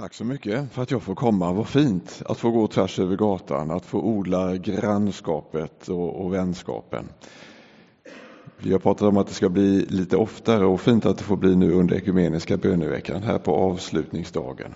Tack 0.00 0.14
så 0.14 0.24
mycket 0.24 0.72
för 0.72 0.82
att 0.82 0.90
jag 0.90 1.02
får 1.02 1.14
komma. 1.14 1.52
Vad 1.52 1.68
fint 1.68 2.22
att 2.26 2.38
få 2.38 2.50
gå 2.50 2.66
tvärs 2.66 2.98
över 2.98 3.16
gatan, 3.16 3.70
att 3.70 3.84
få 3.84 4.00
odla 4.00 4.56
grannskapet 4.56 5.88
och, 5.88 6.24
och 6.24 6.34
vänskapen. 6.34 7.08
Vi 8.58 8.72
har 8.72 8.78
pratat 8.78 9.08
om 9.08 9.16
att 9.16 9.26
det 9.26 9.34
ska 9.34 9.48
bli 9.48 9.86
lite 9.88 10.16
oftare 10.16 10.66
och 10.66 10.80
fint 10.80 11.06
att 11.06 11.18
det 11.18 11.24
får 11.24 11.36
bli 11.36 11.56
nu 11.56 11.72
under 11.72 11.96
ekumeniska 11.96 12.56
böneveckan 12.56 13.22
här 13.22 13.38
på 13.38 13.54
avslutningsdagen. 13.54 14.74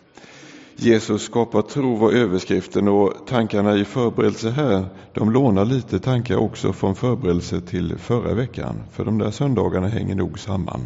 Jesus 0.76 1.22
skapar 1.22 1.62
tro 1.62 1.96
var 1.96 2.12
överskriften 2.12 2.88
och 2.88 3.12
tankarna 3.26 3.76
i 3.76 3.84
förberedelse 3.84 4.50
här, 4.50 4.86
de 5.12 5.30
lånar 5.30 5.64
lite 5.64 5.98
tankar 5.98 6.36
också 6.36 6.72
från 6.72 6.94
förberedelse 6.94 7.60
till 7.60 7.98
förra 7.98 8.34
veckan, 8.34 8.76
för 8.92 9.04
de 9.04 9.18
där 9.18 9.30
söndagarna 9.30 9.88
hänger 9.88 10.14
nog 10.14 10.38
samman. 10.38 10.80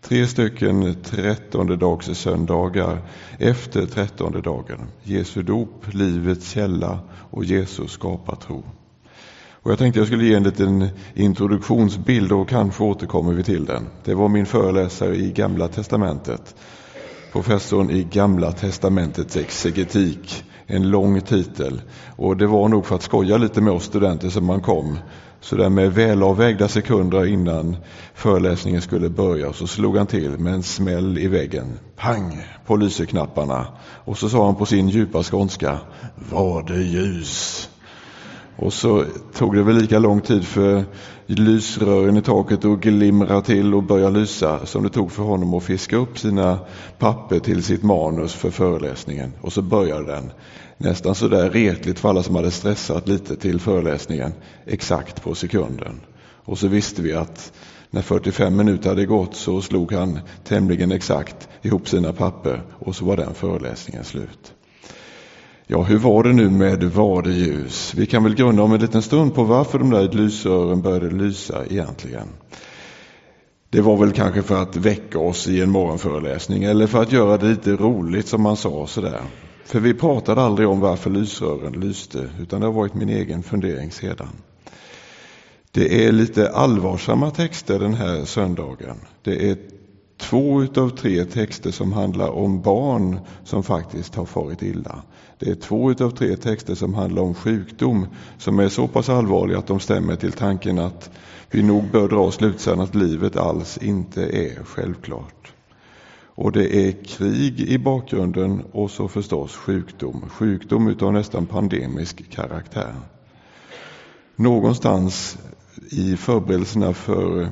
Tre 0.00 0.26
stycken 0.26 0.94
trettonde 1.02 1.76
dags 1.76 2.18
söndagar 2.18 2.98
efter 3.38 3.86
trettonde 3.86 4.40
dagen. 4.40 4.80
Jesu 5.02 5.42
dop, 5.42 5.86
livets 5.90 6.50
källa 6.50 6.98
och 7.30 7.44
Jesus 7.44 7.92
skapar 7.92 8.36
tro. 8.36 8.64
Och 9.66 9.72
jag 9.72 9.78
tänkte 9.78 10.00
jag 10.00 10.06
skulle 10.06 10.24
ge 10.24 10.34
en 10.34 10.42
liten 10.42 10.88
introduktionsbild 11.14 12.32
och 12.32 12.48
kanske 12.48 12.84
återkommer 12.84 13.32
vi 13.32 13.42
till 13.42 13.64
den. 13.64 13.86
Det 14.04 14.14
var 14.14 14.28
min 14.28 14.46
föreläsare 14.46 15.16
i 15.16 15.32
Gamla 15.32 15.68
Testamentet. 15.68 16.54
Professorn 17.32 17.90
i 17.90 18.04
Gamla 18.04 18.52
Testamentets 18.52 19.36
exegetik. 19.36 20.44
En 20.66 20.90
lång 20.90 21.20
titel. 21.20 21.82
Och 22.16 22.36
det 22.36 22.46
var 22.46 22.68
nog 22.68 22.86
för 22.86 22.96
att 22.96 23.02
skoja 23.02 23.36
lite 23.36 23.60
med 23.60 23.72
oss 23.72 23.84
studenter 23.84 24.28
som 24.28 24.46
man 24.46 24.60
kom. 24.60 24.98
Så 25.40 25.56
där 25.56 25.68
med 25.68 25.94
välavvägda 25.94 26.68
sekunder 26.68 27.26
innan 27.26 27.76
föreläsningen 28.14 28.82
skulle 28.82 29.08
börja 29.08 29.52
så 29.52 29.66
slog 29.66 29.96
han 29.96 30.06
till 30.06 30.30
med 30.38 30.54
en 30.54 30.62
smäll 30.62 31.18
i 31.18 31.28
väggen. 31.28 31.78
Pang 31.96 32.42
på 32.66 32.76
lyseknapparna. 32.76 33.66
Och 34.04 34.18
så 34.18 34.28
sa 34.28 34.46
han 34.46 34.54
på 34.54 34.66
sin 34.66 34.88
djupa 34.88 35.22
skånska. 35.22 35.78
Var 36.30 36.62
det 36.62 36.82
ljus? 36.82 37.68
Och 38.56 38.72
så 38.72 39.04
tog 39.34 39.54
det 39.54 39.62
väl 39.62 39.76
lika 39.76 39.98
lång 39.98 40.20
tid 40.20 40.44
för 40.44 40.84
lysrören 41.26 42.16
i 42.16 42.22
taket 42.22 42.64
att 42.64 42.80
glimra 42.80 43.40
till 43.40 43.74
och 43.74 43.82
börja 43.82 44.10
lysa 44.10 44.66
som 44.66 44.82
det 44.82 44.88
tog 44.88 45.12
för 45.12 45.22
honom 45.22 45.54
att 45.54 45.64
fiska 45.64 45.96
upp 45.96 46.18
sina 46.18 46.58
papper 46.98 47.38
till 47.38 47.62
sitt 47.62 47.82
manus 47.82 48.34
för 48.34 48.50
föreläsningen. 48.50 49.32
Och 49.40 49.52
så 49.52 49.62
började 49.62 50.06
den 50.06 50.32
nästan 50.78 51.14
så 51.14 51.28
där 51.28 51.50
retligt 51.50 51.98
för 51.98 52.08
alla 52.08 52.22
som 52.22 52.34
hade 52.34 52.50
stressat 52.50 53.08
lite 53.08 53.36
till 53.36 53.60
föreläsningen 53.60 54.32
exakt 54.66 55.22
på 55.22 55.34
sekunden. 55.34 56.00
Och 56.46 56.58
så 56.58 56.68
visste 56.68 57.02
vi 57.02 57.12
att 57.12 57.52
när 57.90 58.02
45 58.02 58.56
minuter 58.56 58.88
hade 58.88 59.06
gått 59.06 59.36
så 59.36 59.62
slog 59.62 59.92
han 59.92 60.18
tämligen 60.44 60.92
exakt 60.92 61.48
ihop 61.62 61.88
sina 61.88 62.12
papper 62.12 62.62
och 62.78 62.96
så 62.96 63.04
var 63.04 63.16
den 63.16 63.34
föreläsningen 63.34 64.04
slut. 64.04 64.52
Ja, 65.66 65.82
hur 65.82 65.98
var 65.98 66.22
det 66.22 66.32
nu 66.32 66.50
med 66.50 66.84
vadeljus? 66.84 67.94
Vi 67.94 68.06
kan 68.06 68.24
väl 68.24 68.34
grunna 68.34 68.62
om 68.62 68.72
en 68.72 68.80
liten 68.80 69.02
stund 69.02 69.34
på 69.34 69.44
varför 69.44 69.78
de 69.78 69.90
där 69.90 70.08
lysrören 70.08 70.82
började 70.82 71.10
lysa 71.10 71.66
egentligen. 71.66 72.28
Det 73.70 73.80
var 73.80 73.96
väl 73.96 74.12
kanske 74.12 74.42
för 74.42 74.62
att 74.62 74.76
väcka 74.76 75.18
oss 75.18 75.48
i 75.48 75.62
en 75.62 75.70
morgonföreläsning 75.70 76.64
eller 76.64 76.86
för 76.86 77.02
att 77.02 77.12
göra 77.12 77.36
det 77.36 77.46
lite 77.46 77.70
roligt 77.70 78.28
som 78.28 78.42
man 78.42 78.56
sa 78.56 78.86
sådär. 78.86 79.20
För 79.66 79.80
vi 79.80 79.94
pratade 79.94 80.42
aldrig 80.42 80.68
om 80.68 80.80
varför 80.80 81.10
lysrören 81.10 81.72
lyste 81.72 82.28
utan 82.40 82.60
det 82.60 82.66
har 82.66 82.72
varit 82.72 82.94
min 82.94 83.08
egen 83.08 83.42
fundering 83.42 83.90
sedan. 83.90 84.28
Det 85.70 86.06
är 86.06 86.12
lite 86.12 86.50
allvarsamma 86.50 87.30
texter 87.30 87.78
den 87.78 87.94
här 87.94 88.24
söndagen. 88.24 88.96
Det 89.22 89.50
är 89.50 89.56
två 90.18 90.62
utav 90.62 90.88
tre 90.90 91.24
texter 91.24 91.70
som 91.70 91.92
handlar 91.92 92.28
om 92.28 92.62
barn 92.62 93.18
som 93.44 93.62
faktiskt 93.62 94.14
har 94.14 94.24
farit 94.24 94.62
illa. 94.62 95.02
Det 95.38 95.50
är 95.50 95.54
två 95.54 95.90
utav 95.90 96.10
tre 96.10 96.36
texter 96.36 96.74
som 96.74 96.94
handlar 96.94 97.22
om 97.22 97.34
sjukdom 97.34 98.06
som 98.38 98.58
är 98.58 98.68
så 98.68 98.88
pass 98.88 99.08
allvarliga 99.08 99.58
att 99.58 99.66
de 99.66 99.80
stämmer 99.80 100.16
till 100.16 100.32
tanken 100.32 100.78
att 100.78 101.10
vi 101.50 101.62
nog 101.62 101.84
bör 101.92 102.08
dra 102.08 102.30
slutsatsen 102.30 102.80
att 102.80 102.94
livet 102.94 103.36
alls 103.36 103.78
inte 103.78 104.22
är 104.22 104.64
självklart. 104.64 105.52
Och 106.36 106.52
det 106.52 106.88
är 106.88 106.92
krig 107.04 107.60
i 107.60 107.78
bakgrunden 107.78 108.62
och 108.72 108.90
så 108.90 109.08
förstås 109.08 109.56
sjukdom. 109.56 110.24
Sjukdom 110.28 110.88
utav 110.88 111.12
nästan 111.12 111.46
pandemisk 111.46 112.30
karaktär. 112.30 112.94
Någonstans 114.36 115.38
i 115.90 116.16
förberedelserna 116.16 116.92
för 116.92 117.50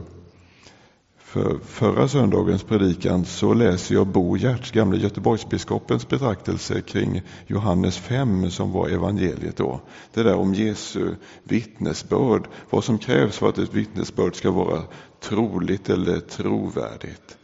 för 1.35 1.59
förra 1.59 2.09
söndagens 2.09 2.63
predikan 2.63 3.25
så 3.25 3.55
läser 3.55 3.95
jag 3.95 4.07
Bo 4.07 4.37
Giertz, 4.37 4.71
gamle 4.71 4.99
Göteborgsbiskopens 4.99 6.09
betraktelse 6.09 6.81
kring 6.81 7.23
Johannes 7.47 7.99
5 7.99 8.51
som 8.51 8.73
var 8.73 8.89
evangeliet 8.89 9.57
då. 9.57 9.81
Det 10.13 10.23
där 10.23 10.35
om 10.35 10.55
Jesu 10.55 11.15
vittnesbörd, 11.43 12.49
vad 12.71 12.85
som 12.85 12.99
krävs 12.99 13.39
för 13.39 13.49
att 13.49 13.59
ett 13.59 13.75
vittnesbörd 13.75 14.37
ska 14.37 14.51
vara 14.51 14.83
troligt 15.21 15.91
eller 15.91 16.21
trovärdigt. 16.21 17.39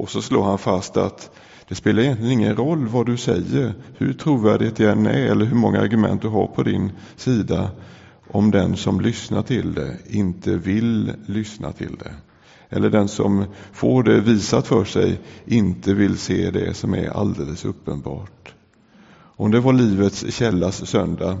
Och 0.00 0.10
så 0.10 0.22
slår 0.22 0.42
han 0.42 0.58
fast 0.58 0.96
att 0.96 1.30
det 1.68 1.74
spelar 1.74 2.02
egentligen 2.02 2.32
ingen 2.32 2.56
roll 2.56 2.88
vad 2.88 3.06
du 3.06 3.16
säger, 3.16 3.74
hur 3.98 4.12
trovärdigt 4.12 4.76
det 4.76 4.90
än 4.90 5.06
är 5.06 5.26
eller 5.26 5.44
hur 5.44 5.56
många 5.56 5.80
argument 5.80 6.22
du 6.22 6.28
har 6.28 6.46
på 6.46 6.62
din 6.62 6.92
sida 7.16 7.70
om 8.30 8.50
den 8.50 8.76
som 8.76 9.00
lyssnar 9.00 9.42
till 9.42 9.74
det 9.74 9.96
inte 10.06 10.56
vill 10.56 11.12
lyssna 11.26 11.72
till 11.72 11.96
det 11.96 12.12
eller 12.68 12.90
den 12.90 13.08
som 13.08 13.44
får 13.72 14.02
det 14.02 14.20
visat 14.20 14.66
för 14.66 14.84
sig 14.84 15.20
inte 15.46 15.94
vill 15.94 16.18
se 16.18 16.50
det 16.50 16.74
som 16.74 16.94
är 16.94 17.08
alldeles 17.08 17.64
uppenbart. 17.64 18.54
Om 19.12 19.50
det 19.50 19.60
var 19.60 19.72
livets 19.72 20.34
källas 20.34 20.86
söndag 20.86 21.38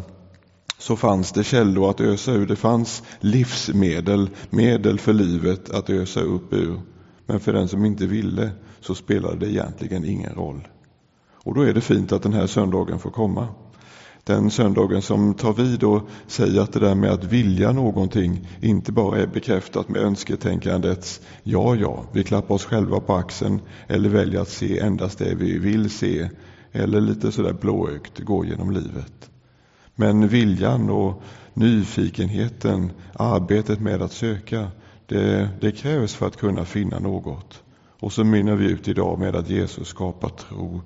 så 0.78 0.96
fanns 0.96 1.32
det 1.32 1.44
källor 1.44 1.90
att 1.90 2.00
ösa 2.00 2.32
ur. 2.32 2.46
Det 2.46 2.56
fanns 2.56 3.02
livsmedel, 3.20 4.30
medel 4.50 4.98
för 4.98 5.12
livet 5.12 5.70
att 5.70 5.90
ösa 5.90 6.20
upp 6.20 6.52
ur. 6.52 6.80
Men 7.30 7.40
för 7.40 7.52
den 7.52 7.68
som 7.68 7.84
inte 7.84 8.06
ville 8.06 8.50
så 8.80 8.94
spelade 8.94 9.36
det 9.36 9.52
egentligen 9.52 10.04
ingen 10.04 10.34
roll. 10.34 10.68
Och 11.32 11.54
då 11.54 11.62
är 11.62 11.74
det 11.74 11.80
fint 11.80 12.12
att 12.12 12.22
den 12.22 12.32
här 12.32 12.46
söndagen 12.46 12.98
får 12.98 13.10
komma 13.10 13.48
den 14.24 14.50
söndagen 14.50 15.02
som 15.02 15.34
tar 15.34 15.52
vid 15.52 15.84
och 15.84 16.08
säger 16.26 16.60
att 16.60 16.72
det 16.72 16.80
där 16.80 16.94
med 16.94 17.10
att 17.10 17.24
vilja 17.24 17.72
någonting 17.72 18.48
inte 18.60 18.92
bara 18.92 19.18
är 19.18 19.26
bekräftat 19.26 19.88
med 19.88 20.02
önsketänkandets 20.02 21.20
ja, 21.42 21.74
ja, 21.74 22.04
vi 22.12 22.24
klappar 22.24 22.54
oss 22.54 22.64
själva 22.64 23.00
på 23.00 23.14
axeln 23.14 23.60
eller 23.86 24.08
väljer 24.08 24.40
att 24.40 24.48
se 24.48 24.78
endast 24.78 25.18
det 25.18 25.34
vi 25.34 25.58
vill 25.58 25.90
se 25.90 26.28
eller 26.72 27.00
lite 27.00 27.32
sådär 27.32 27.56
blåögt 27.60 28.18
gå 28.18 28.44
genom 28.44 28.70
livet. 28.70 29.30
Men 29.94 30.28
viljan 30.28 30.90
och 30.90 31.22
nyfikenheten, 31.54 32.90
arbetet 33.12 33.80
med 33.80 34.02
att 34.02 34.12
söka, 34.12 34.68
det, 35.10 35.48
det 35.60 35.72
krävs 35.72 36.14
för 36.14 36.26
att 36.26 36.36
kunna 36.36 36.64
finna 36.64 36.98
något. 36.98 37.62
Och 38.00 38.12
så 38.12 38.24
mynnar 38.24 38.54
vi 38.56 38.70
ut 38.70 38.88
idag 38.88 39.18
med 39.18 39.36
att 39.36 39.50
Jesus 39.50 39.88
skapar 39.88 40.28
tro 40.28 40.80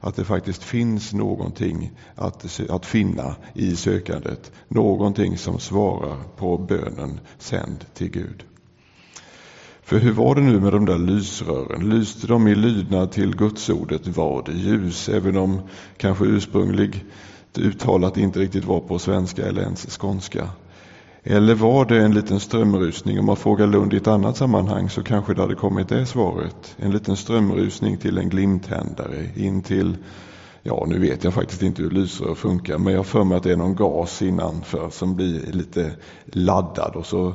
att 0.00 0.16
det 0.16 0.24
faktiskt 0.24 0.62
finns 0.62 1.12
någonting 1.12 1.90
att, 2.14 2.60
att 2.70 2.86
finna 2.86 3.36
i 3.54 3.76
sökandet. 3.76 4.52
Någonting 4.68 5.38
som 5.38 5.58
svarar 5.58 6.16
på 6.36 6.58
bönen 6.58 7.20
sänd 7.38 7.84
till 7.94 8.10
Gud. 8.10 8.44
För 9.82 9.98
hur 9.98 10.12
var 10.12 10.34
det 10.34 10.40
nu 10.40 10.60
med 10.60 10.72
de 10.72 10.86
där 10.86 10.98
lysrören? 10.98 11.88
Lyste 11.88 12.26
de 12.26 12.48
i 12.48 12.54
lydnad 12.54 13.12
till 13.12 13.36
gudsordet 13.36 14.06
var 14.06 14.42
det 14.46 14.52
ljus, 14.52 15.08
även 15.08 15.36
om 15.36 15.60
kanske 15.96 16.24
ursprungligt 16.24 17.04
uttalat 17.58 18.16
inte 18.16 18.40
riktigt 18.40 18.64
var 18.64 18.80
på 18.80 18.98
svenska 18.98 19.46
eller 19.46 19.62
ens 19.62 19.98
skånska. 19.98 20.50
Eller 21.30 21.54
var 21.54 21.84
det 21.84 22.02
en 22.02 22.14
liten 22.14 22.40
strömrusning? 22.40 23.18
Om 23.18 23.26
man 23.26 23.36
frågar 23.36 23.66
Lund 23.66 23.94
i 23.94 23.96
ett 23.96 24.06
annat 24.06 24.36
sammanhang 24.36 24.90
så 24.90 25.02
kanske 25.02 25.34
det 25.34 25.40
hade 25.40 25.54
kommit 25.54 25.88
det 25.88 26.06
svaret. 26.06 26.76
En 26.76 26.90
liten 26.90 27.16
strömrusning 27.16 27.96
till 27.96 28.18
en 28.18 28.28
glimtändare 28.28 29.30
in 29.36 29.62
till, 29.62 29.96
ja 30.62 30.84
nu 30.88 30.98
vet 30.98 31.24
jag 31.24 31.34
faktiskt 31.34 31.62
inte 31.62 31.82
hur 31.82 31.90
lysrör 31.90 32.34
funkar, 32.34 32.78
men 32.78 32.92
jag 32.92 33.06
för 33.06 33.24
mig 33.24 33.36
att 33.36 33.42
det 33.42 33.52
är 33.52 33.56
någon 33.56 33.76
gas 33.76 34.22
innanför 34.22 34.90
som 34.90 35.16
blir 35.16 35.52
lite 35.52 35.92
laddad 36.24 36.96
och 36.96 37.06
så 37.06 37.34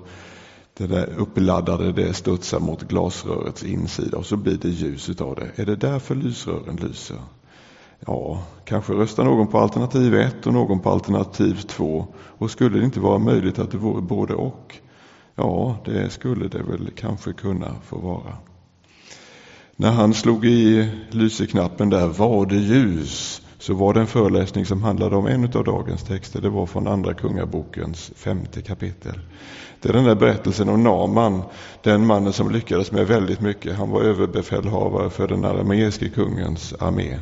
det 0.78 0.88
där 0.88 1.10
uppladdade 1.18 1.92
det 1.92 2.14
studsar 2.14 2.60
mot 2.60 2.84
glasrörets 2.84 3.64
insida 3.64 4.18
och 4.18 4.26
så 4.26 4.38
blir 4.38 4.58
det 4.58 4.70
ljus 4.70 5.10
utav 5.10 5.36
det. 5.36 5.62
Är 5.62 5.66
det 5.66 5.76
därför 5.76 6.16
lysrören 6.16 6.76
lyser? 6.76 7.18
Ja, 8.08 8.44
kanske 8.66 8.94
röstar 8.94 9.24
någon 9.24 9.48
på 9.48 9.60
alternativ 9.60 10.16
1 10.16 10.48
och 10.48 10.54
någon 10.54 10.80
på 10.80 10.90
alternativ 10.90 11.54
2. 11.54 12.08
Och 12.16 12.52
skulle 12.52 12.80
det 12.80 12.86
inte 12.86 13.00
vara 13.00 13.20
möjligt 13.20 13.60
att 13.60 13.72
det 13.72 13.78
vore 13.78 14.02
både 14.02 14.34
och? 14.34 14.76
Ja, 15.36 15.78
det 15.86 16.10
skulle 16.10 16.48
det 16.48 16.64
väl 16.64 16.90
kanske 16.96 17.34
kunna 17.34 17.76
få 17.84 17.98
vara. 17.98 18.38
När 19.76 19.92
han 19.92 20.14
slog 20.14 20.46
i 20.46 20.90
lyseknappen 21.10 21.90
där, 21.90 22.08
var 22.08 22.46
det 22.46 22.56
ljus, 22.56 23.42
så 23.58 23.74
var 23.74 23.94
det 23.94 24.00
en 24.00 24.08
föreläsning 24.08 24.66
som 24.66 24.84
handlade 24.84 25.16
om 25.16 25.28
en 25.28 25.44
av 25.44 25.64
dagens 25.64 26.04
texter. 26.04 26.42
Det 26.42 26.50
var 26.50 26.66
från 26.66 26.88
Andra 26.88 27.14
Kungabokens 27.14 28.12
femte 28.16 28.62
kapitel. 28.62 29.20
Det 29.82 29.90
är 29.90 29.94
den 29.94 30.04
där 30.04 30.16
berättelsen 30.16 30.70
om 30.70 30.84
Naman, 30.84 31.42
den 31.82 32.06
mannen 32.06 32.34
som 32.34 32.52
lyckades 32.52 32.92
med 32.92 33.08
väldigt 33.08 33.42
mycket. 33.42 33.76
Han 33.76 33.90
var 33.90 34.02
överbefälhavare 34.02 35.10
för 35.10 35.28
den 35.28 35.46
arameiske 35.46 36.10
kungens 36.10 36.74
armé. 36.80 37.20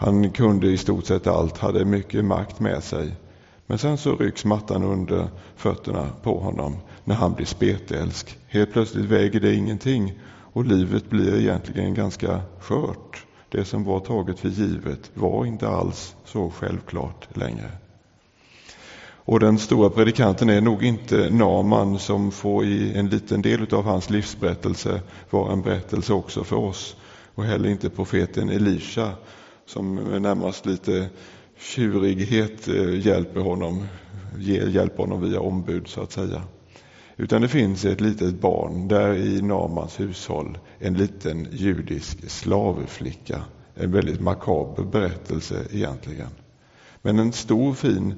Han 0.00 0.30
kunde 0.30 0.66
i 0.66 0.76
stort 0.76 1.06
sett 1.06 1.26
allt, 1.26 1.58
hade 1.58 1.84
mycket 1.84 2.24
makt 2.24 2.60
med 2.60 2.84
sig. 2.84 3.12
Men 3.66 3.78
sen 3.78 3.98
så 3.98 4.16
rycks 4.16 4.44
mattan 4.44 4.82
under 4.82 5.28
fötterna 5.56 6.08
på 6.22 6.38
honom 6.38 6.76
när 7.04 7.14
han 7.14 7.34
blir 7.34 7.46
spetälsk. 7.46 8.38
Helt 8.48 8.72
plötsligt 8.72 9.04
väger 9.04 9.40
det 9.40 9.54
ingenting 9.54 10.18
och 10.52 10.64
livet 10.64 11.10
blir 11.10 11.40
egentligen 11.40 11.94
ganska 11.94 12.40
skört. 12.60 13.26
Det 13.48 13.64
som 13.64 13.84
var 13.84 14.00
taget 14.00 14.38
för 14.38 14.48
givet 14.48 15.10
var 15.14 15.46
inte 15.46 15.68
alls 15.68 16.14
så 16.24 16.50
självklart 16.50 17.36
längre. 17.36 17.70
Och 19.24 19.40
den 19.40 19.58
stora 19.58 19.90
predikanten 19.90 20.48
är 20.48 20.60
nog 20.60 20.84
inte 20.84 21.30
Naman 21.30 21.98
som 21.98 22.30
får 22.30 22.64
i 22.64 22.98
en 22.98 23.08
liten 23.08 23.42
del 23.42 23.74
av 23.74 23.84
hans 23.84 24.10
livsberättelse 24.10 25.00
vara 25.30 25.52
en 25.52 25.62
berättelse 25.62 26.12
också 26.12 26.44
för 26.44 26.56
oss. 26.56 26.96
Och 27.34 27.44
heller 27.44 27.68
inte 27.68 27.90
profeten 27.90 28.48
Elisha 28.48 29.12
som 29.70 29.94
med 29.94 30.22
närmast 30.22 30.66
lite 30.66 31.08
tjurighet 31.58 32.68
eh, 32.68 33.06
hjälper 33.06 33.40
honom, 33.40 33.86
hjälper 34.38 35.02
honom 35.02 35.20
via 35.20 35.40
ombud 35.40 35.88
så 35.88 36.02
att 36.02 36.12
säga. 36.12 36.42
Utan 37.16 37.42
det 37.42 37.48
finns 37.48 37.84
ett 37.84 38.00
litet 38.00 38.40
barn 38.40 38.88
där 38.88 39.14
i 39.14 39.42
Namans 39.42 40.00
hushåll, 40.00 40.58
en 40.78 40.94
liten 40.94 41.48
judisk 41.52 42.30
slavflicka. 42.30 43.42
En 43.74 43.92
väldigt 43.92 44.20
makaber 44.20 44.82
berättelse 44.82 45.64
egentligen. 45.70 46.30
Men 47.02 47.18
en 47.18 47.32
stor 47.32 47.74
fin 47.74 48.14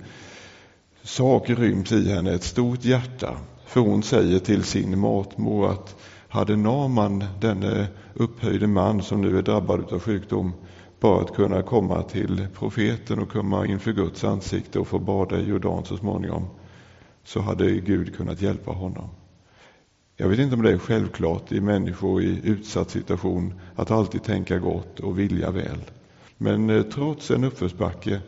sak 1.02 1.50
ryms 1.50 1.92
i 1.92 2.08
henne, 2.08 2.34
ett 2.34 2.44
stort 2.44 2.84
hjärta. 2.84 3.36
För 3.66 3.80
hon 3.80 4.02
säger 4.02 4.38
till 4.38 4.64
sin 4.64 4.98
matmor 4.98 5.70
att 5.70 5.96
hade 6.28 6.56
Naman, 6.56 7.24
denne 7.40 7.86
upphöjde 8.14 8.66
man 8.66 9.02
som 9.02 9.20
nu 9.20 9.38
är 9.38 9.42
drabbad 9.42 9.92
av 9.92 10.00
sjukdom, 10.00 10.52
bara 11.02 11.20
att 11.20 11.34
kunna 11.34 11.62
komma 11.62 12.02
till 12.02 12.46
profeten 12.58 13.18
och 13.18 13.32
komma 13.32 13.66
inför 13.66 13.92
Guds 13.92 14.24
ansikte 14.24 14.78
och 14.78 14.88
få 14.88 14.98
bada 14.98 15.40
i 15.40 15.48
Jordan 15.48 15.84
så 15.84 15.96
småningom, 15.96 16.46
så 17.24 17.40
hade 17.40 17.70
Gud 17.70 18.16
kunnat 18.16 18.42
hjälpa 18.42 18.70
honom. 18.70 19.08
Jag 20.16 20.28
vet 20.28 20.38
inte 20.38 20.54
om 20.54 20.62
det 20.62 20.72
är 20.72 20.78
självklart 20.78 21.52
i 21.52 21.60
människor 21.60 22.22
i 22.22 22.40
utsatt 22.44 22.90
situation 22.90 23.54
att 23.76 23.90
alltid 23.90 24.22
tänka 24.22 24.58
gott 24.58 25.00
och 25.00 25.18
vilja 25.18 25.50
väl. 25.50 25.80
Men 26.36 26.70
eh, 26.70 26.82
trots 26.82 27.30
en 27.30 27.44
uppförsbacke 27.44 28.20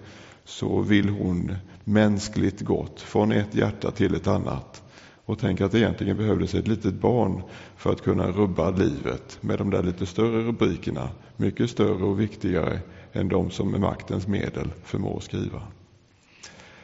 så 0.45 0.81
vill 0.81 1.09
hon 1.09 1.57
mänskligt 1.85 2.61
gott 2.61 3.01
från 3.01 3.33
ett 3.33 3.55
hjärta 3.55 3.91
till 3.91 4.15
ett 4.15 4.27
annat 4.27 4.84
och 5.25 5.39
tänk 5.39 5.61
att 5.61 5.73
det 5.73 5.79
egentligen 5.79 6.17
behövdes 6.17 6.55
ett 6.55 6.69
litet 6.69 6.95
barn 6.95 7.43
för 7.77 7.93
att 7.93 8.03
kunna 8.03 8.31
rubba 8.31 8.71
livet 8.71 9.39
med 9.41 9.59
de 9.59 9.71
där 9.71 9.83
lite 9.83 10.07
större 10.07 10.43
rubrikerna, 10.43 11.09
mycket 11.37 11.71
större 11.71 12.05
och 12.05 12.21
viktigare 12.21 12.81
än 13.13 13.29
de 13.29 13.51
som 13.51 13.71
med 13.71 13.81
maktens 13.81 14.27
medel 14.27 14.71
förmår 14.85 15.21
skriva. 15.21 15.63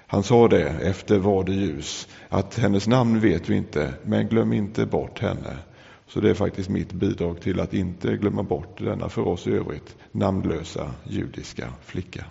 Han 0.06 0.22
sa 0.22 0.48
det 0.48 0.68
efter 0.68 1.18
Var 1.18 1.44
det 1.44 1.52
ljus, 1.52 2.08
att 2.28 2.58
hennes 2.58 2.86
namn 2.86 3.20
vet 3.20 3.48
vi 3.48 3.56
inte, 3.56 3.94
men 4.04 4.28
glöm 4.28 4.52
inte 4.52 4.86
bort 4.86 5.18
henne. 5.18 5.56
Så 6.06 6.20
det 6.20 6.30
är 6.30 6.34
faktiskt 6.34 6.68
mitt 6.68 6.92
bidrag 6.92 7.40
till 7.40 7.60
att 7.60 7.74
inte 7.74 8.16
glömma 8.16 8.42
bort 8.42 8.78
denna 8.78 9.08
för 9.08 9.28
oss 9.28 9.46
i 9.46 9.52
övrigt 9.52 9.96
namnlösa 10.12 10.90
judiska 11.04 11.68
flicka. 11.84 12.24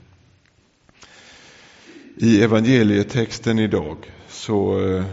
I 2.16 2.44
evangelietexten 2.44 3.60
idag 3.60 3.98
så 4.28 4.88
eh, 4.88 5.06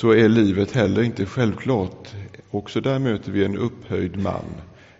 så 0.00 0.10
är 0.10 0.28
livet 0.28 0.72
heller 0.72 1.02
inte 1.02 1.26
självklart. 1.26 2.08
Också 2.50 2.80
där 2.80 2.98
möter 2.98 3.32
vi 3.32 3.44
en 3.44 3.56
upphöjd 3.56 4.16
man, 4.16 4.44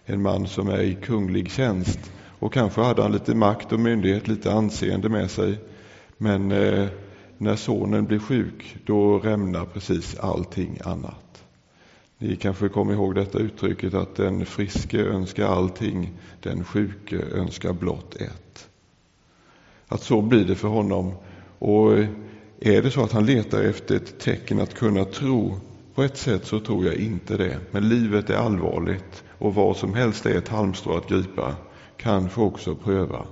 en 0.05 0.23
man 0.23 0.47
som 0.47 0.69
är 0.69 0.81
i 0.81 0.95
kunglig 0.95 1.51
tjänst 1.51 2.13
och 2.39 2.53
kanske 2.53 2.81
hade 2.81 3.03
han 3.03 3.13
lite 3.13 3.35
makt 3.35 3.73
och 3.73 3.81
myndighet, 3.81 4.29
lite 4.29 4.53
anseende 4.53 5.09
med 5.09 5.31
sig. 5.31 5.59
Men 6.17 6.53
eh, 6.53 6.87
när 7.39 7.57
sonen 7.57 8.05
blir 8.05 8.19
sjuk, 8.19 8.77
då 8.87 9.19
rämnar 9.19 9.65
precis 9.65 10.19
allting 10.19 10.79
annat. 10.85 11.45
Ni 12.19 12.37
kanske 12.37 12.69
kommer 12.69 12.93
ihåg 12.93 13.15
detta 13.15 13.39
uttrycket 13.39 13.95
att 13.95 14.17
den 14.17 14.47
friske 14.47 14.99
önskar 14.99 15.47
allting, 15.47 16.13
den 16.43 16.65
sjuke 16.65 17.17
önskar 17.35 17.73
blott 17.73 18.17
ett. 18.17 18.69
Att 19.89 20.03
så 20.03 20.23
blir 20.23 20.45
det 20.45 20.55
för 20.55 20.69
honom. 20.69 21.13
Och 21.59 21.93
är 22.61 22.83
det 22.83 22.91
så 22.91 23.05
att 23.05 23.13
han 23.13 23.27
letar 23.27 23.63
efter 23.63 23.97
ett 23.97 24.19
tecken 24.21 24.61
att 24.61 24.75
kunna 24.75 25.05
tro 25.05 25.61
på 25.95 26.03
ett 26.03 26.17
sätt 26.17 26.47
så 26.47 26.61
tror 26.61 26.85
jag 26.85 26.95
inte 26.95 27.37
det. 27.37 27.59
Men 27.71 27.89
livet 27.89 28.31
är 28.31 28.37
allvarligt 28.37 29.25
och 29.39 29.55
vad 29.55 29.77
som 29.77 29.95
helst 29.95 30.27
är 30.27 30.39
ett 30.39 30.49
halmstrå 30.49 30.97
att 30.97 31.09
gripa. 31.09 31.55
Kanske 31.97 32.41
också 32.41 32.75
pröva. 32.75 33.27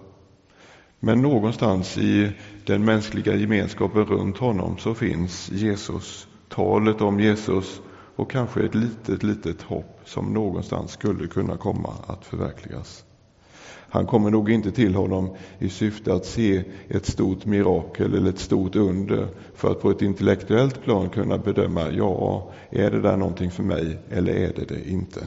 Men 1.00 1.22
någonstans 1.22 1.98
i 1.98 2.32
den 2.66 2.84
mänskliga 2.84 3.36
gemenskapen 3.36 4.04
runt 4.04 4.38
honom 4.38 4.78
så 4.78 4.94
finns 4.94 5.50
Jesus. 5.50 6.28
Talet 6.48 7.00
om 7.00 7.20
Jesus 7.20 7.80
och 8.16 8.30
kanske 8.30 8.62
ett 8.62 8.74
litet, 8.74 9.22
litet 9.22 9.62
hopp 9.62 10.00
som 10.04 10.32
någonstans 10.34 10.92
skulle 10.92 11.26
kunna 11.26 11.56
komma 11.56 11.94
att 12.06 12.26
förverkligas. 12.26 13.04
Han 13.90 14.06
kommer 14.06 14.30
nog 14.30 14.50
inte 14.50 14.70
till 14.70 14.94
honom 14.94 15.30
i 15.58 15.68
syfte 15.68 16.14
att 16.14 16.26
se 16.26 16.64
ett 16.88 17.06
stort 17.06 17.44
mirakel 17.44 18.14
eller 18.14 18.30
ett 18.30 18.38
stort 18.38 18.76
under 18.76 19.28
för 19.54 19.70
att 19.70 19.80
på 19.80 19.90
ett 19.90 20.02
intellektuellt 20.02 20.82
plan 20.82 21.08
kunna 21.08 21.38
bedöma, 21.38 21.90
ja, 21.90 22.50
är 22.70 22.90
det 22.90 23.00
där 23.00 23.16
någonting 23.16 23.50
för 23.50 23.62
mig 23.62 23.98
eller 24.10 24.32
är 24.32 24.52
det 24.56 24.64
det 24.64 24.90
inte? 24.90 25.20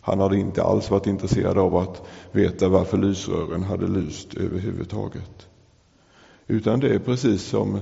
Han 0.00 0.20
hade 0.20 0.36
inte 0.36 0.62
alls 0.62 0.90
varit 0.90 1.06
intresserad 1.06 1.58
av 1.58 1.76
att 1.76 2.02
veta 2.32 2.68
varför 2.68 2.98
lysrören 2.98 3.62
hade 3.62 3.86
lyst 3.86 4.34
överhuvudtaget. 4.34 5.48
Utan 6.46 6.80
det 6.80 6.94
är 6.94 6.98
precis 6.98 7.42
som 7.42 7.80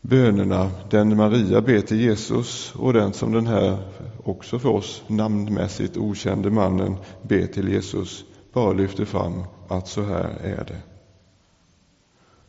bönerna, 0.00 0.70
den 0.90 1.16
Maria 1.16 1.60
ber 1.60 1.80
till 1.80 2.00
Jesus 2.00 2.74
och 2.74 2.92
den 2.92 3.12
som 3.12 3.32
den 3.32 3.46
här, 3.46 3.78
också 4.24 4.58
för 4.58 4.68
oss 4.68 5.02
namnmässigt 5.06 5.96
okände 5.96 6.50
mannen 6.50 6.96
ber 7.22 7.46
till 7.46 7.68
Jesus 7.68 8.24
bara 8.56 8.72
lyfter 8.72 9.04
fram 9.04 9.42
att 9.68 9.88
så 9.88 10.02
här 10.02 10.38
är 10.42 10.64
det. 10.64 10.82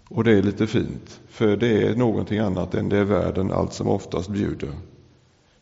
Och 0.10 0.24
det 0.24 0.38
är 0.38 0.42
lite 0.42 0.68
fint, 0.68 1.20
för 1.28 1.58
det 1.58 1.88
är 1.88 1.96
någonting 1.96 2.40
annat 2.40 2.76
än 2.76 2.90
det 2.90 3.04
världen 3.04 3.52
allt 3.52 3.74
som 3.74 3.88
oftast 3.88 4.30
bjuder. 4.30 4.72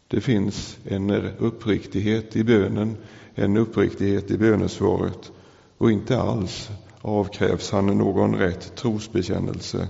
Det 0.07 0.21
finns 0.21 0.77
en 0.83 1.12
uppriktighet 1.38 2.36
i 2.36 2.44
bönen, 2.44 2.97
en 3.36 3.57
uppriktighet 3.57 4.31
i 4.31 4.38
bönesvaret 4.38 5.31
och 5.77 5.91
inte 5.91 6.22
alls 6.22 6.70
avkrävs 7.01 7.72
han 7.72 7.86
någon 7.86 8.36
rätt 8.36 8.75
trosbekännelse 8.75 9.88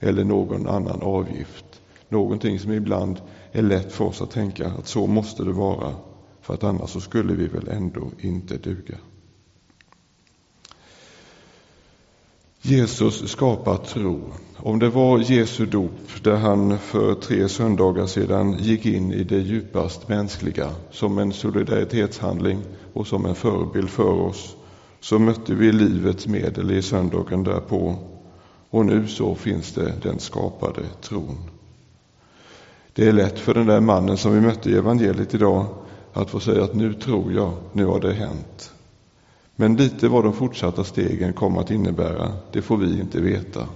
eller 0.00 0.24
någon 0.24 0.68
annan 0.68 1.02
avgift. 1.02 1.82
Någonting 2.08 2.58
som 2.58 2.72
ibland 2.72 3.20
är 3.52 3.62
lätt 3.62 3.92
för 3.92 4.04
oss 4.04 4.22
att 4.22 4.30
tänka 4.30 4.66
att 4.68 4.86
så 4.86 5.06
måste 5.06 5.44
det 5.44 5.52
vara, 5.52 5.94
för 6.40 6.54
att 6.54 6.64
annars 6.64 6.90
så 6.90 7.00
skulle 7.00 7.34
vi 7.34 7.46
väl 7.46 7.68
ändå 7.68 8.10
inte 8.20 8.56
duga. 8.56 8.96
Jesus 12.66 13.28
skapar 13.28 13.76
tro. 13.76 14.20
Om 14.56 14.78
det 14.78 14.88
var 14.88 15.18
Jesu 15.18 15.66
dop 15.66 16.22
där 16.22 16.36
han 16.36 16.78
för 16.78 17.14
tre 17.14 17.48
söndagar 17.48 18.06
sedan 18.06 18.56
gick 18.58 18.86
in 18.86 19.12
i 19.12 19.24
det 19.24 19.38
djupast 19.38 20.08
mänskliga 20.08 20.70
som 20.90 21.18
en 21.18 21.32
solidaritetshandling 21.32 22.62
och 22.92 23.06
som 23.06 23.26
en 23.26 23.34
förebild 23.34 23.90
för 23.90 24.20
oss 24.20 24.56
så 25.00 25.18
mötte 25.18 25.54
vi 25.54 25.72
livets 25.72 26.26
medel 26.26 26.70
i 26.70 26.82
söndagen 26.82 27.44
därpå 27.44 27.96
och 28.70 28.86
nu 28.86 29.06
så 29.06 29.34
finns 29.34 29.72
det 29.72 29.92
den 30.02 30.18
skapade 30.18 30.82
tron. 31.02 31.38
Det 32.92 33.08
är 33.08 33.12
lätt 33.12 33.38
för 33.38 33.54
den 33.54 33.66
där 33.66 33.80
mannen 33.80 34.16
som 34.16 34.34
vi 34.34 34.40
mötte 34.40 34.70
i 34.70 34.76
evangeliet 34.76 35.34
idag 35.34 35.66
att 36.12 36.30
få 36.30 36.40
säga 36.40 36.64
att 36.64 36.74
nu 36.74 36.94
tror 36.94 37.32
jag, 37.32 37.52
nu 37.72 37.84
har 37.84 38.00
det 38.00 38.12
hänt. 38.12 38.73
Men 39.56 39.76
lite 39.76 40.08
vad 40.08 40.24
de 40.24 40.32
fortsatta 40.32 40.84
stegen 40.84 41.32
kommer 41.32 41.60
att 41.60 41.70
innebära, 41.70 42.32
det 42.52 42.62
får 42.62 42.76
vi 42.76 43.00
inte 43.00 43.20
veta. 43.20 43.68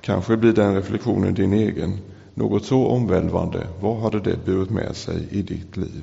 Kanske 0.00 0.36
blir 0.36 0.52
den 0.52 0.74
reflektionen 0.74 1.34
din 1.34 1.52
egen. 1.52 1.98
Något 2.34 2.64
så 2.64 2.86
omvälvande, 2.86 3.66
vad 3.80 3.96
hade 3.96 4.20
det 4.20 4.44
burit 4.44 4.70
med 4.70 4.96
sig 4.96 5.28
i 5.30 5.42
ditt 5.42 5.76
liv? 5.76 6.02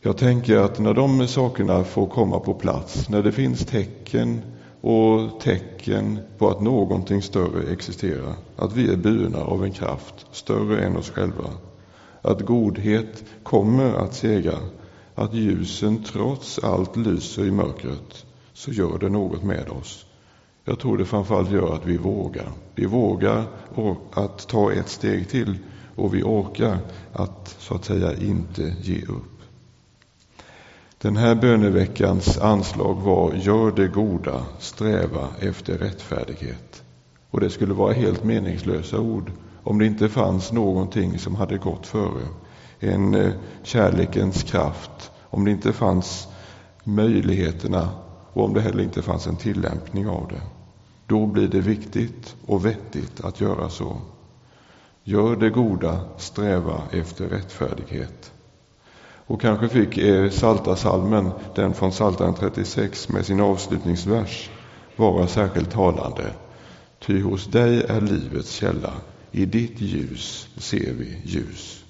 Jag 0.00 0.16
tänker 0.16 0.56
att 0.56 0.78
när 0.78 0.94
de 0.94 1.28
sakerna 1.28 1.84
får 1.84 2.06
komma 2.06 2.40
på 2.40 2.54
plats, 2.54 3.08
när 3.08 3.22
det 3.22 3.32
finns 3.32 3.66
tecken 3.66 4.42
och 4.80 5.40
tecken 5.40 6.18
på 6.38 6.50
att 6.50 6.60
någonting 6.60 7.22
större 7.22 7.72
existerar, 7.72 8.34
att 8.56 8.76
vi 8.76 8.92
är 8.92 8.96
burna 8.96 9.38
av 9.38 9.64
en 9.64 9.72
kraft 9.72 10.26
större 10.32 10.84
än 10.84 10.96
oss 10.96 11.10
själva, 11.10 11.50
att 12.22 12.40
godhet 12.40 13.24
kommer 13.42 13.92
att 13.94 14.14
segra, 14.14 14.58
att 15.14 15.34
ljusen 15.34 16.04
trots 16.04 16.58
allt 16.58 16.96
lyser 16.96 17.44
i 17.44 17.50
mörkret, 17.50 18.26
så 18.52 18.70
gör 18.70 18.98
det 18.98 19.08
något 19.08 19.42
med 19.42 19.68
oss. 19.68 20.06
Jag 20.64 20.78
tror 20.78 20.98
det 20.98 21.04
framförallt 21.04 21.50
gör 21.50 21.74
att 21.74 21.86
vi 21.86 21.96
vågar. 21.96 22.48
Vi 22.74 22.86
vågar 22.86 23.44
att 24.12 24.48
ta 24.48 24.72
ett 24.72 24.88
steg 24.88 25.28
till 25.28 25.58
och 25.96 26.14
vi 26.14 26.22
orkar 26.22 26.78
att 27.12 27.56
så 27.58 27.74
att 27.74 27.84
säga 27.84 28.16
inte 28.16 28.74
ge 28.80 29.02
upp. 29.02 29.32
Den 30.98 31.16
här 31.16 31.34
böneveckans 31.34 32.38
anslag 32.38 32.94
var 32.94 33.32
Gör 33.34 33.72
det 33.72 33.88
goda, 33.88 34.46
sträva 34.58 35.28
efter 35.40 35.78
rättfärdighet. 35.78 36.82
Och 37.30 37.40
det 37.40 37.50
skulle 37.50 37.74
vara 37.74 37.92
helt 37.92 38.24
meningslösa 38.24 39.00
ord 39.00 39.32
om 39.62 39.78
det 39.78 39.86
inte 39.86 40.08
fanns 40.08 40.52
någonting 40.52 41.18
som 41.18 41.34
hade 41.34 41.58
gått 41.58 41.86
före. 41.86 42.28
En 42.84 43.14
eh, 43.14 43.32
kärlekens 43.62 44.42
kraft, 44.42 45.10
om 45.30 45.44
det 45.44 45.50
inte 45.50 45.72
fanns 45.72 46.28
möjligheterna 46.84 47.88
och 48.32 48.44
om 48.44 48.54
det 48.54 48.60
heller 48.60 48.82
inte 48.82 49.02
fanns 49.02 49.26
en 49.26 49.36
tillämpning 49.36 50.08
av 50.08 50.28
det. 50.28 50.40
Då 51.06 51.26
blir 51.26 51.48
det 51.48 51.60
viktigt 51.60 52.36
och 52.46 52.66
vettigt 52.66 53.24
att 53.24 53.40
göra 53.40 53.68
så. 53.68 53.96
Gör 55.04 55.36
det 55.36 55.50
goda, 55.50 56.00
sträva 56.16 56.82
efter 56.92 57.28
rättfärdighet. 57.28 58.32
Och 59.26 59.40
kanske 59.40 59.68
fick 59.68 59.98
eh, 59.98 60.30
Salta-salmen, 60.30 61.30
den 61.54 61.74
från 61.74 61.90
Psaltaren 61.90 62.34
36 62.34 63.08
med 63.08 63.26
sin 63.26 63.40
avslutningsvers, 63.40 64.50
vara 64.96 65.26
särskilt 65.26 65.70
talande. 65.70 66.32
Ty 66.98 67.22
hos 67.22 67.46
dig 67.46 67.84
är 67.88 68.00
livets 68.00 68.50
källa, 68.50 68.92
i 69.30 69.44
ditt 69.44 69.80
ljus 69.80 70.48
ser 70.56 70.92
vi 70.92 71.20
ljus. 71.24 71.81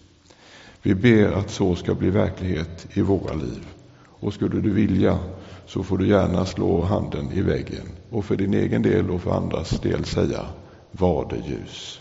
Vi 0.83 0.95
ber 0.95 1.33
att 1.33 1.51
så 1.51 1.75
ska 1.75 1.95
bli 1.95 2.11
verklighet 2.11 2.87
i 2.93 3.03
våra 3.03 3.35
liv. 3.35 3.67
Och 4.07 4.35
skulle 4.35 4.61
du 4.61 4.71
vilja 4.71 5.19
så 5.67 5.83
får 5.83 5.99
du 5.99 6.09
gärna 6.09 6.47
slå 6.47 6.83
handen 6.83 7.33
i 7.33 7.41
väggen 7.41 7.87
och 8.11 8.25
för 8.25 8.37
din 8.37 8.55
egen 8.55 8.83
del 8.83 9.11
och 9.11 9.23
för 9.23 9.31
andras 9.31 9.71
del 9.71 10.05
säga 10.05 10.47
var 10.91 11.29
det 11.31 11.49
ljus. 11.49 12.01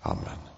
Amen. 0.00 0.53